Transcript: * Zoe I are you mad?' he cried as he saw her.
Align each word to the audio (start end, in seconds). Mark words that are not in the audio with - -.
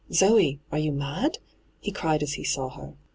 * 0.09 0.11
Zoe 0.11 0.59
I 0.71 0.77
are 0.77 0.79
you 0.79 0.93
mad?' 0.93 1.37
he 1.79 1.91
cried 1.91 2.23
as 2.23 2.33
he 2.33 2.43
saw 2.43 2.69
her. 2.69 2.95